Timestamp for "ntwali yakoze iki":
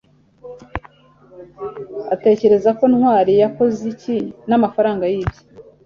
2.91-4.15